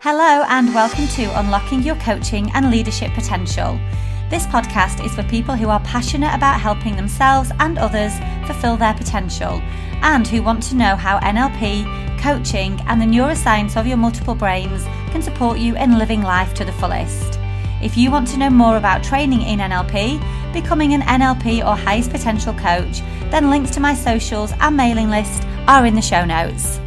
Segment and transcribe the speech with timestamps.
[0.00, 3.80] Hello, and welcome to Unlocking Your Coaching and Leadership Potential.
[4.30, 8.12] This podcast is for people who are passionate about helping themselves and others
[8.46, 9.60] fulfill their potential
[10.02, 14.84] and who want to know how NLP, coaching, and the neuroscience of your multiple brains
[15.10, 17.40] can support you in living life to the fullest.
[17.82, 22.12] If you want to know more about training in NLP, becoming an NLP or highest
[22.12, 23.00] potential coach,
[23.32, 26.78] then links to my socials and mailing list are in the show notes.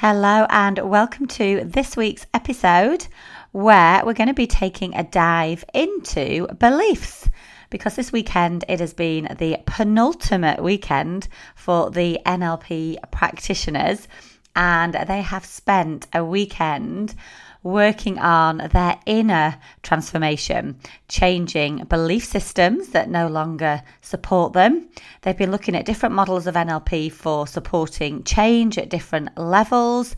[0.00, 3.08] Hello, and welcome to this week's episode
[3.50, 7.28] where we're going to be taking a dive into beliefs.
[7.68, 14.06] Because this weekend it has been the penultimate weekend for the NLP practitioners,
[14.54, 17.16] and they have spent a weekend
[17.62, 24.88] working on their inner transformation, changing belief systems that no longer support them.
[25.22, 30.14] They've been looking at different models of NLP for supporting change at different levels,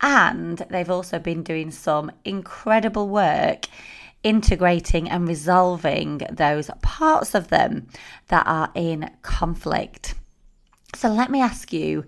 [0.00, 3.66] and they've also been doing some incredible work
[4.22, 7.86] integrating and resolving those parts of them
[8.28, 10.14] that are in conflict.
[10.94, 12.04] So, let me ask you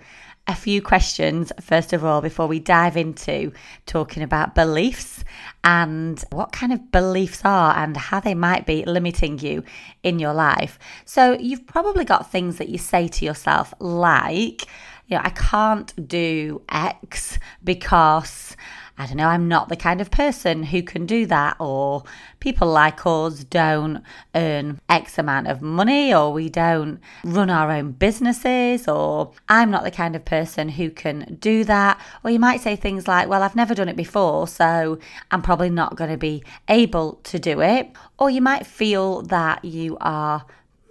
[0.48, 3.52] a few questions, first of all, before we dive into
[3.86, 5.22] talking about beliefs
[5.62, 9.62] and what kind of beliefs are and how they might be limiting you
[10.02, 10.78] in your life.
[11.04, 14.66] So, you've probably got things that you say to yourself, like,
[15.06, 18.56] you know, I can't do X because
[18.98, 22.04] I don't know, I'm not the kind of person who can do that, or
[22.40, 24.02] people like us don't
[24.34, 29.84] earn X amount of money, or we don't run our own businesses, or I'm not
[29.84, 32.00] the kind of person who can do that.
[32.22, 34.98] Or you might say things like, Well, I've never done it before, so
[35.30, 37.90] I'm probably not going to be able to do it.
[38.18, 40.44] Or you might feel that you are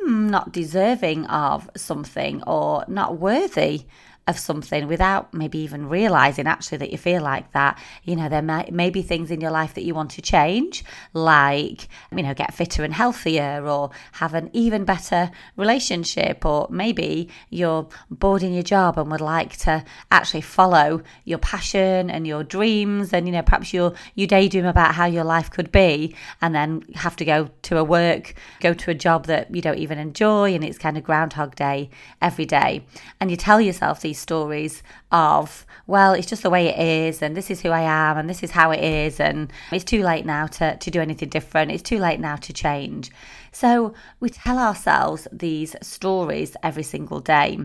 [0.03, 3.85] hmm, not deserving of something or not worthy
[4.27, 7.81] of something without maybe even realizing actually that you feel like that.
[8.03, 10.83] You know, there may, may be things in your life that you want to change,
[11.13, 17.29] like, you know, get fitter and healthier or have an even better relationship, or maybe
[17.49, 22.43] you're bored in your job and would like to actually follow your passion and your
[22.43, 23.13] dreams.
[23.13, 26.83] And, you know, perhaps you're, you daydream about how your life could be and then
[26.93, 30.53] have to go to a work, go to a job that you don't even enjoy
[30.53, 31.89] and it's kind of Groundhog Day
[32.21, 32.85] every day.
[33.19, 37.35] And you tell yourself these stories of, well, it's just the way it is, and
[37.35, 40.25] this is who I am, and this is how it is, and it's too late
[40.25, 41.71] now to, to do anything different.
[41.71, 43.11] It's too late now to change.
[43.51, 47.59] So we tell ourselves these stories every single day.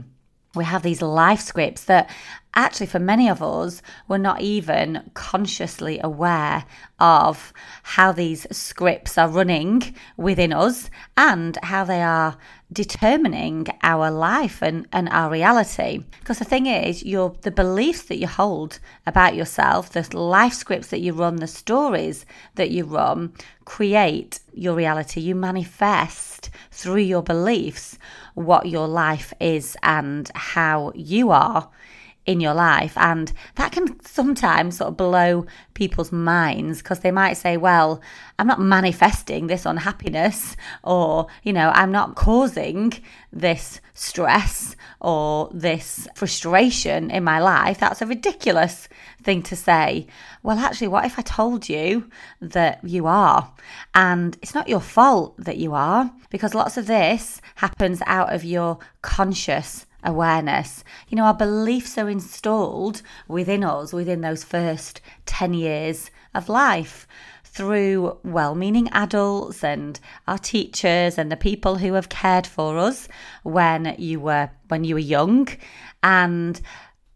[0.55, 2.09] We have these life scripts that
[2.55, 6.65] actually, for many of us, we're not even consciously aware
[6.99, 7.53] of
[7.83, 12.39] how these scripts are running within us and how they are
[12.73, 16.03] determining our life and, and our reality.
[16.21, 20.89] Because the thing is, your the beliefs that you hold about yourself, the life scripts
[20.89, 22.27] that you run, the stories
[22.57, 23.33] that you run,
[23.65, 25.21] create your reality.
[25.21, 27.99] You manifest through your beliefs
[28.35, 31.71] what your life is and how you are
[32.27, 32.97] in your life.
[32.99, 38.01] And that can sometimes sort of blow people's minds because they might say, well,
[38.39, 42.93] I'm not manifesting this unhappiness, or, you know, I'm not causing
[43.33, 47.79] this stress or this frustration in my life.
[47.79, 48.89] That's a ridiculous
[49.23, 50.07] thing to say.
[50.43, 52.11] Well, actually, what if I told you
[52.41, 53.53] that you are?
[53.95, 58.45] And it's not your fault that you are because lots of this happens out of
[58.45, 60.85] your conscious awareness.
[61.09, 67.07] You know, our beliefs are installed within us within those first 10 years of life
[67.45, 73.09] through well meaning adults and our teachers and the people who have cared for us
[73.45, 75.49] when you were when you were young
[76.03, 76.61] and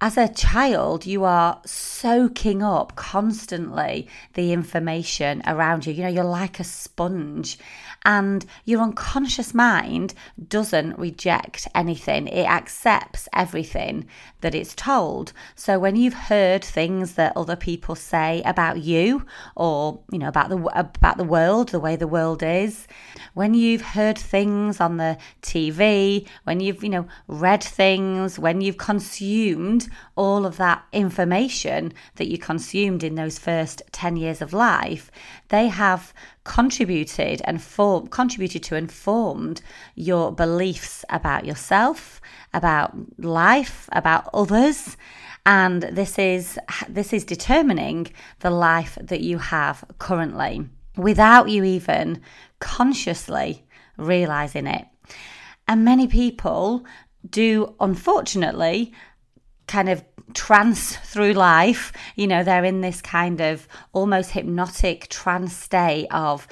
[0.00, 5.92] as a child, you are soaking up constantly the information around you.
[5.92, 7.58] You know, you're like a sponge
[8.04, 10.14] and your unconscious mind
[10.48, 14.06] doesn't reject anything, it accepts everything
[14.40, 15.34] that it's told.
[15.54, 20.48] So when you've heard things that other people say about you or, you know, about
[20.48, 22.88] the about the world, the way the world is,
[23.34, 28.78] when you've heard things on the TV, when you've, you know, read things, when you've
[28.78, 35.10] consumed all of that information that you consumed in those first 10 years of life,
[35.48, 36.12] they have
[36.44, 39.62] contributed and form, contributed to and formed
[39.94, 42.20] your beliefs about yourself,
[42.52, 44.96] about life, about others.
[45.46, 46.58] And this is
[46.88, 48.08] this is determining
[48.40, 52.20] the life that you have currently without you even
[52.58, 53.64] consciously
[53.96, 54.86] realizing it.
[55.66, 56.84] And many people
[57.28, 58.92] do unfortunately
[59.70, 61.92] kind of trance through life.
[62.16, 66.46] You know, they're in this kind of almost hypnotic trance state of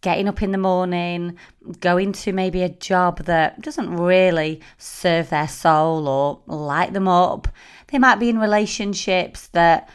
[0.00, 1.38] getting up in the morning,
[1.80, 7.48] going to maybe a job that doesn't really serve their soul or light them up.
[7.88, 9.88] They might be in relationships that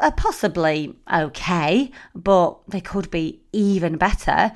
[0.00, 4.50] are possibly okay, but they could be even better.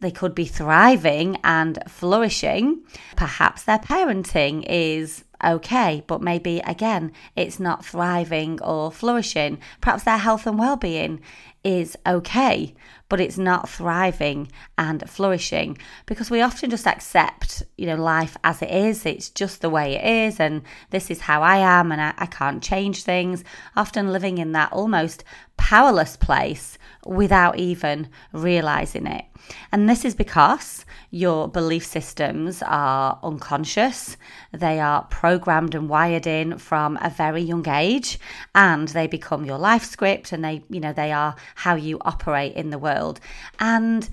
[0.00, 2.82] They could be thriving and flourishing.
[3.16, 9.58] Perhaps their parenting is okay, but maybe again, it's not thriving or flourishing.
[9.80, 11.20] Perhaps their health and well being
[11.62, 12.74] is okay,
[13.08, 15.76] but it's not thriving and flourishing
[16.06, 19.04] because we often just accept, you know, life as it is.
[19.04, 22.26] It's just the way it is, and this is how I am, and I, I
[22.26, 23.44] can't change things.
[23.76, 25.24] Often living in that almost
[25.58, 29.24] powerless place without even realizing it.
[29.72, 34.16] And this is because your belief systems are unconscious,
[34.52, 38.18] they are programmed and wired in from a very young age,
[38.54, 42.54] and they become your life script and they, you know, they are how you operate
[42.54, 43.20] in the world.
[43.58, 44.08] And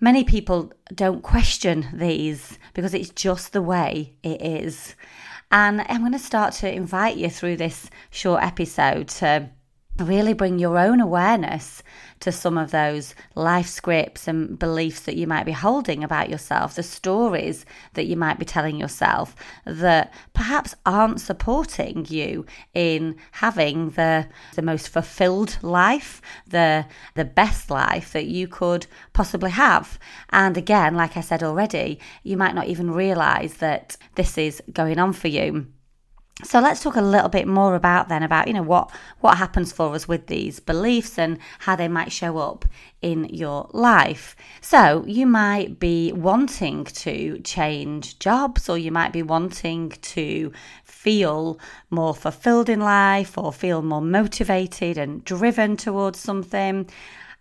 [0.00, 4.94] many people don't question these because it's just the way it is.
[5.50, 9.48] And I'm going to start to invite you through this short episode to
[9.98, 11.82] really bring your own awareness
[12.20, 16.74] to some of those life scripts and beliefs that you might be holding about yourself,
[16.74, 17.64] the stories
[17.94, 19.34] that you might be telling yourself
[19.64, 27.70] that perhaps aren't supporting you in having the the most fulfilled life, the the best
[27.70, 29.98] life that you could possibly have.
[30.30, 34.98] And again, like I said already, you might not even realize that this is going
[34.98, 35.66] on for you.
[36.44, 39.72] So let's talk a little bit more about then about you know what what happens
[39.72, 42.64] for us with these beliefs and how they might show up
[43.02, 44.36] in your life.
[44.60, 50.52] So you might be wanting to change jobs or you might be wanting to
[50.84, 51.58] feel
[51.90, 56.88] more fulfilled in life or feel more motivated and driven towards something.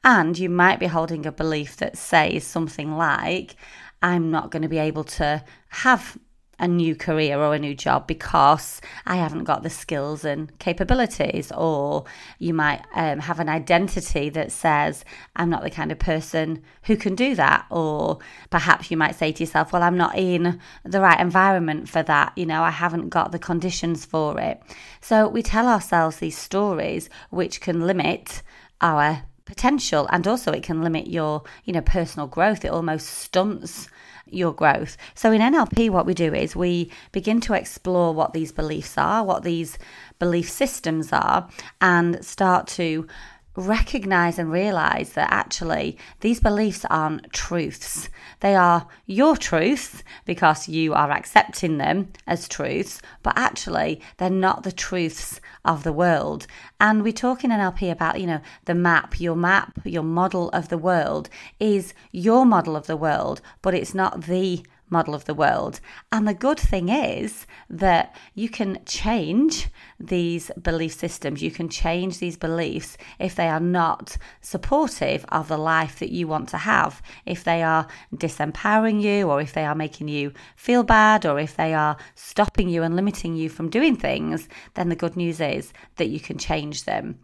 [0.03, 3.55] And you might be holding a belief that says something like
[4.01, 6.17] I'm not going to be able to have
[6.59, 11.51] a new career or a new job because I haven't got the skills and capabilities.
[11.51, 12.05] Or
[12.39, 15.05] you might um, have an identity that says,
[15.35, 17.65] I'm not the kind of person who can do that.
[17.69, 18.19] Or
[18.49, 22.33] perhaps you might say to yourself, Well, I'm not in the right environment for that.
[22.35, 24.61] You know, I haven't got the conditions for it.
[25.01, 28.41] So we tell ourselves these stories which can limit
[28.81, 33.87] our potential and also it can limit your you know personal growth it almost stunts
[34.31, 34.97] your growth.
[35.15, 39.23] So in NLP, what we do is we begin to explore what these beliefs are,
[39.23, 39.77] what these
[40.19, 41.49] belief systems are,
[41.81, 43.07] and start to
[43.57, 48.07] recognize and realize that actually these beliefs aren't truths.
[48.39, 54.61] They are your truths because you are accepting them as truths, but actually they're not
[54.61, 56.45] the truths of the world.
[56.79, 60.69] And we talk in NLP about, you know, the map, your map, your model of
[60.69, 61.27] the world
[61.59, 65.79] is your model of the world, but it's not the model of the world.
[66.11, 69.69] And the good thing is that you can change
[69.99, 75.57] these belief systems, you can change these beliefs if they are not supportive of the
[75.57, 77.01] life that you want to have.
[77.25, 81.55] If they are disempowering you, or if they are making you feel bad, or if
[81.55, 85.73] they are stopping you and limiting you from doing things, then the good news is
[85.97, 87.19] that you can change them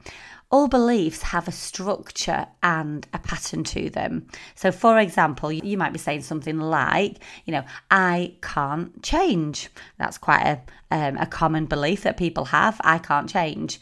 [0.54, 4.28] all beliefs have a structure and a pattern to them.
[4.54, 9.70] So, for example, you might be saying something like, you know, I can't change.
[9.98, 10.62] That's quite a,
[10.96, 12.80] um, a common belief that people have.
[12.84, 13.82] I can't change.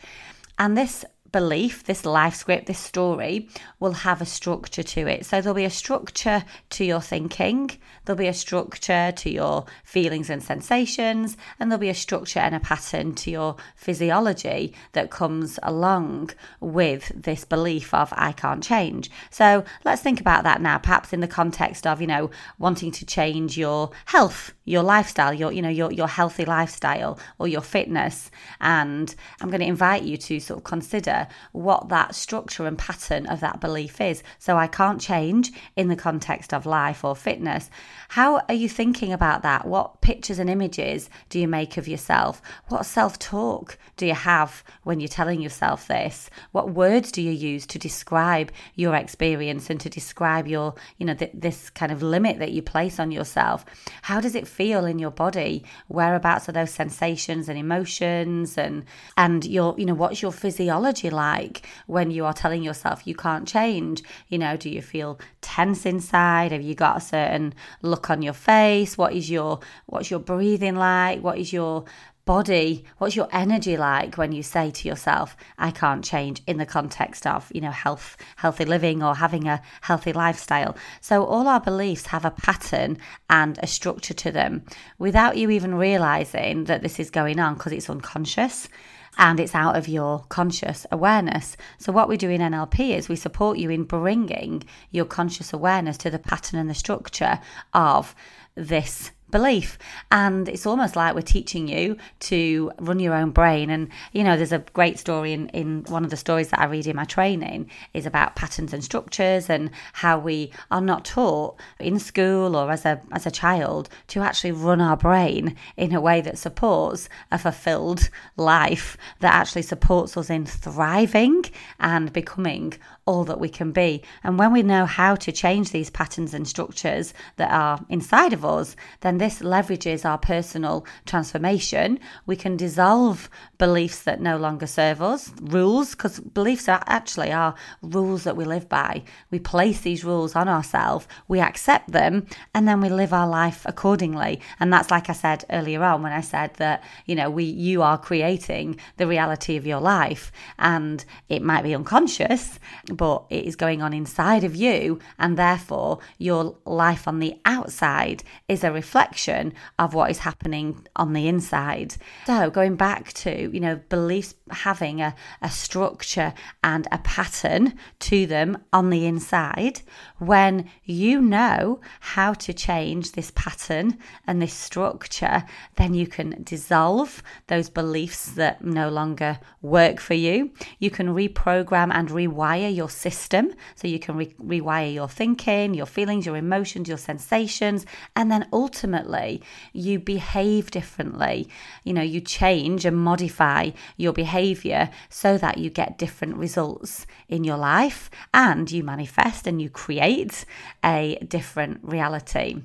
[0.57, 5.25] And this belief, this life script, this story will have a structure to it.
[5.25, 7.71] So there'll be a structure to your thinking,
[8.05, 12.55] there'll be a structure to your feelings and sensations, and there'll be a structure and
[12.55, 19.09] a pattern to your physiology that comes along with this belief of I can't change.
[19.29, 23.05] So let's think about that now, perhaps in the context of, you know, wanting to
[23.05, 28.31] change your health, your lifestyle, your, you know, your, your healthy lifestyle or your fitness.
[28.59, 31.20] And I'm going to invite you to sort of consider
[31.51, 34.23] what that structure and pattern of that belief is.
[34.39, 37.69] So I can't change in the context of life or fitness.
[38.09, 39.65] How are you thinking about that?
[39.65, 42.41] What pictures and images do you make of yourself?
[42.67, 46.29] What self talk do you have when you're telling yourself this?
[46.51, 51.13] What words do you use to describe your experience and to describe your, you know,
[51.13, 53.63] th- this kind of limit that you place on yourself?
[54.01, 55.63] How does it feel in your body?
[55.87, 58.85] Whereabouts are those sensations and emotions and
[59.17, 63.47] and your, you know, what's your physiology like when you are telling yourself you can't
[63.47, 64.03] change?
[64.29, 66.51] You know, do you feel tense inside?
[66.51, 68.97] Have you got a certain look on your face?
[68.97, 71.21] What is your what's your breathing like?
[71.21, 71.85] What is your
[72.25, 76.65] body, what's your energy like when you say to yourself, I can't change in the
[76.65, 80.77] context of, you know, health, healthy living or having a healthy lifestyle.
[81.01, 82.97] So all our beliefs have a pattern
[83.29, 84.63] and a structure to them
[84.97, 88.69] without you even realizing that this is going on because it's unconscious
[89.17, 91.57] and it's out of your conscious awareness.
[91.77, 95.97] So, what we do in NLP is we support you in bringing your conscious awareness
[95.97, 97.39] to the pattern and the structure
[97.73, 98.15] of
[98.55, 99.77] this belief.
[100.11, 103.69] And it's almost like we're teaching you to run your own brain.
[103.69, 106.65] And, you know, there's a great story in, in one of the stories that I
[106.65, 111.59] read in my training is about patterns and structures and how we are not taught
[111.79, 116.01] in school or as a, as a child to actually run our brain in a
[116.01, 121.43] way that supports a fulfilled life that actually supports us in thriving
[121.79, 122.73] and becoming
[123.05, 124.03] all that we can be.
[124.23, 128.45] And when we know how to change these patterns and structures that are inside of
[128.45, 131.99] us, then this leverages our personal transformation.
[132.25, 137.55] We can dissolve beliefs that no longer serve us, rules, because beliefs are actually are
[137.81, 139.03] rules that we live by.
[139.31, 143.63] We place these rules on ourselves, we accept them, and then we live our life
[143.65, 144.41] accordingly.
[144.59, 147.81] And that's like I said earlier on when I said that, you know, we you
[147.81, 152.59] are creating the reality of your life and it might be unconscious,
[152.95, 158.23] but it is going on inside of you, and therefore your life on the outside
[158.47, 161.95] is a reflection of what is happening on the inside.
[162.25, 166.33] So going back to you know, beliefs having a, a structure
[166.63, 169.81] and a pattern to them on the inside,
[170.19, 175.43] when you know how to change this pattern and this structure,
[175.75, 180.51] then you can dissolve those beliefs that no longer work for you.
[180.79, 183.53] You can reprogram and rewire your system.
[183.75, 187.85] So you can re- rewire your thinking, your feelings, your emotions, your sensations,
[188.15, 189.41] and then ultimately
[189.73, 191.47] you behave differently.
[191.83, 197.43] You know, you change and modify your behavior so that you get different results in
[197.43, 200.45] your life and you manifest and you create
[200.83, 202.61] a different reality.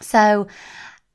[0.00, 0.46] So,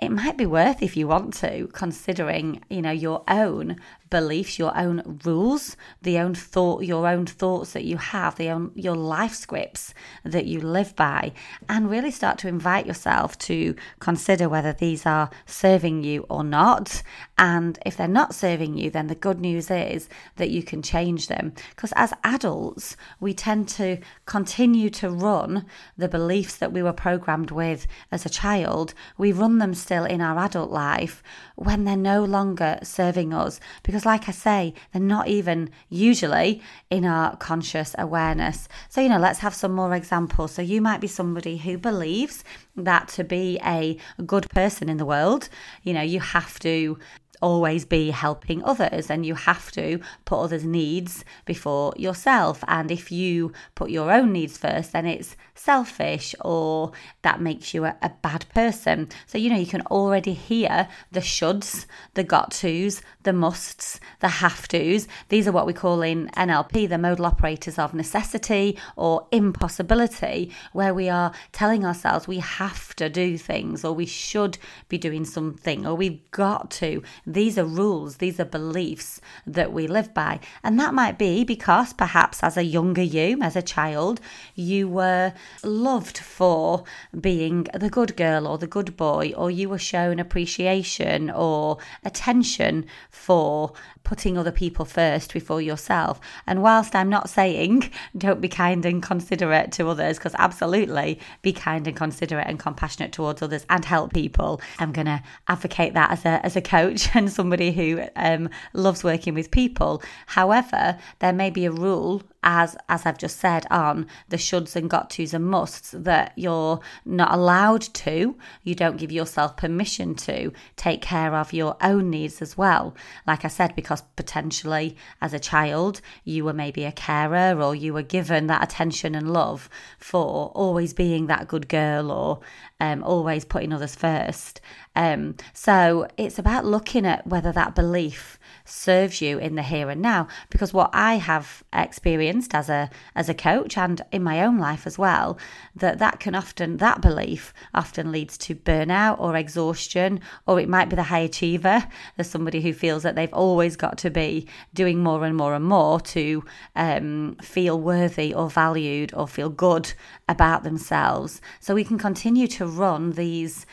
[0.02, 3.78] it might be worth if you want to considering you know your own
[4.12, 8.72] beliefs, your own rules, the own thought, your own thoughts that you have, the own
[8.76, 9.94] your life scripts
[10.24, 11.32] that you live by,
[11.70, 17.02] and really start to invite yourself to consider whether these are serving you or not.
[17.38, 21.28] And if they're not serving you, then the good news is that you can change
[21.28, 21.54] them.
[21.70, 25.66] Because as adults, we tend to continue to run
[25.98, 28.94] the beliefs that we were programmed with as a child.
[29.18, 31.24] We run them still in our adult life
[31.56, 36.62] when they're no longer serving us because because, like I say, they're not even usually
[36.90, 38.68] in our conscious awareness.
[38.90, 40.54] So, you know, let's have some more examples.
[40.54, 42.44] So, you might be somebody who believes
[42.76, 45.50] that to be a good person in the world,
[45.84, 46.98] you know, you have to
[47.42, 52.64] always be helping others and you have to put others' needs before yourself.
[52.68, 57.86] And if you put your own needs first, then it's selfish or that makes you
[57.86, 59.10] a, a bad person.
[59.26, 64.28] So, you know, you can already hear the shoulds, the got tos, the musts, the
[64.28, 65.08] have tos.
[65.30, 70.94] These are what we call in NLP the modal operators of necessity or impossibility, where
[70.94, 74.58] we are telling ourselves we have to do things or we should
[74.90, 77.04] be doing something or we've got to.
[77.34, 80.40] These are rules, these are beliefs that we live by.
[80.64, 84.20] And that might be because perhaps as a younger you, as a child,
[84.56, 85.34] you were
[85.64, 86.84] loved for
[87.20, 92.86] being the good girl or the good boy, or you were shown appreciation or attention
[93.10, 93.74] for
[94.04, 96.20] putting other people first before yourself.
[96.48, 101.54] And whilst I'm not saying don't be kind and considerate to others, because absolutely be
[101.54, 106.12] kind and considerate and compassionate towards others and help people, I'm going to advocate that
[106.12, 110.02] as a, as a coach and somebody who um, loves working with people.
[110.28, 114.90] However, there may be a rule as as I've just said on the shoulds and
[114.90, 120.52] got tos and musts that you're not allowed to, you don't give yourself permission to
[120.76, 122.96] take care of your own needs as well.
[123.28, 127.94] Like I said, because potentially as a child you were maybe a carer or you
[127.94, 129.70] were given that attention and love
[130.00, 132.40] for always being that good girl or
[132.82, 134.60] um, always putting others first.
[134.96, 140.02] Um, so it's about looking at whether that belief serves you in the here and
[140.02, 144.58] now because what I have experienced as a as a coach and in my own
[144.60, 145.38] life as well
[145.76, 150.90] that that can often that belief often leads to burnout or exhaustion or it might
[150.90, 155.02] be the high achiever there's somebody who feels that they've always got to be doing
[155.02, 156.44] more and more and more to
[156.76, 159.94] um, feel worthy or valued or feel good
[160.28, 163.66] about themselves so we can continue to run these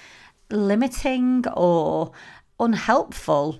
[0.51, 2.13] limiting or
[2.59, 3.59] unhelpful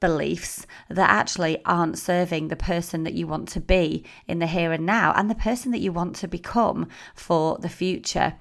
[0.00, 4.72] beliefs that actually aren't serving the person that you want to be in the here
[4.72, 8.34] and now and the person that you want to become for the future.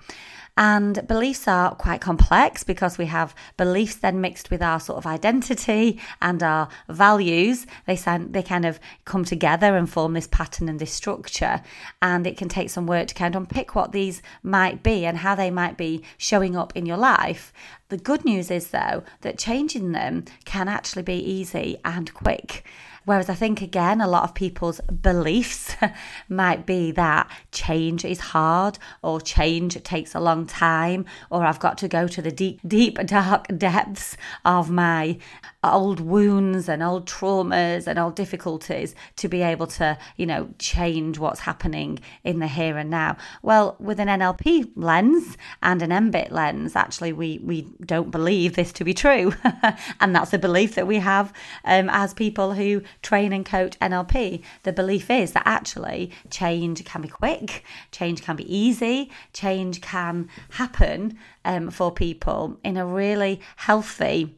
[0.58, 5.06] And beliefs are quite complex because we have beliefs then mixed with our sort of
[5.06, 7.66] identity and our values.
[7.88, 11.62] They sound, they kind of come together and form this pattern and this structure.
[12.02, 15.18] And it can take some work to kind of unpick what these might be and
[15.18, 17.54] how they might be showing up in your life.
[17.90, 22.66] The good news is though that changing them can actually be easy and quick.
[23.06, 25.76] Whereas I think, again, a lot of people's beliefs
[26.30, 31.78] might be that change is hard or change takes a long time or I've got
[31.80, 35.18] to go to the deep, deep, dark depths of my
[35.64, 41.20] old wounds and old traumas and old difficulties to be able to, you know, change
[41.20, 43.16] what's happening in the here and now.
[43.42, 48.72] Well, with an NLP lens and an MBIT lens, actually, we, we don't believe this
[48.74, 49.34] to be true.
[50.00, 51.32] and that's a belief that we have
[51.66, 54.44] um, as people who train and coach NLP.
[54.64, 60.30] The belief is that actually change can be quick, change can be easy, change can
[60.52, 64.38] happen um, for people in a really healthy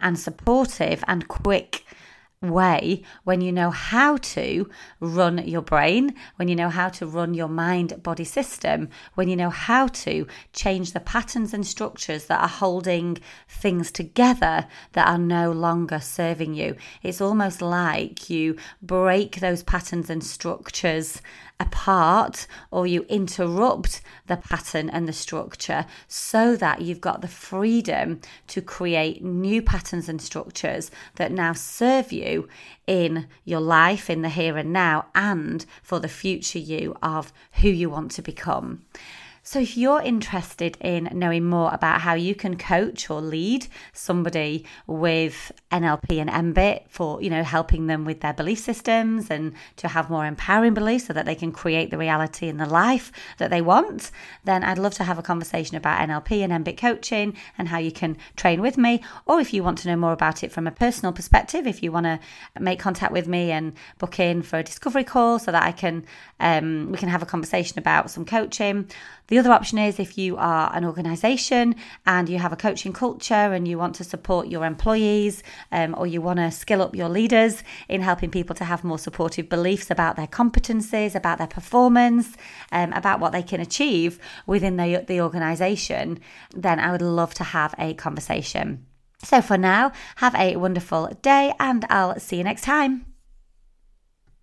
[0.00, 1.84] and supportive and quick
[2.42, 4.68] way when you know how to
[5.00, 9.36] run your brain, when you know how to run your mind body system, when you
[9.36, 13.18] know how to change the patterns and structures that are holding
[13.48, 16.76] things together that are no longer serving you.
[17.02, 21.22] It's almost like you break those patterns and structures
[21.62, 28.20] apart or you interrupt the pattern and the structure so that you've got the freedom
[28.48, 32.48] to create new patterns and structures that now serve you
[32.86, 37.68] in your life, in the here and now, and for the future you of who
[37.68, 38.82] you want to become.
[39.44, 44.64] So, if you're interested in knowing more about how you can coach or lead somebody
[44.86, 49.88] with NLP and MBIT for, you know, helping them with their belief systems and to
[49.88, 53.50] have more empowering beliefs so that they can create the reality and the life that
[53.50, 54.12] they want,
[54.44, 57.90] then I'd love to have a conversation about NLP and MBIT coaching and how you
[57.90, 59.02] can train with me.
[59.26, 61.90] Or if you want to know more about it from a personal perspective, if you
[61.90, 62.20] want to
[62.60, 66.04] make contact with me and book in for a discovery call so that I can,
[66.38, 68.88] um, we can have a conversation about some coaching
[69.32, 73.32] the other option is if you are an organisation and you have a coaching culture
[73.32, 77.08] and you want to support your employees um, or you want to skill up your
[77.08, 82.36] leaders in helping people to have more supportive beliefs about their competencies, about their performance,
[82.72, 86.20] um, about what they can achieve within the, the organisation,
[86.54, 88.84] then I would love to have a conversation.
[89.24, 93.11] So for now, have a wonderful day and I'll see you next time.